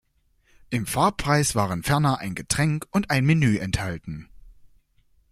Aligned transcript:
Im 0.71 0.87
Fahrpreis 0.87 1.53
waren 1.53 1.83
ferner 1.83 2.17
ein 2.17 2.33
Getränk 2.33 2.87
und 2.89 3.11
ein 3.11 3.23
Menü 3.23 3.59
enthalten. 3.59 4.27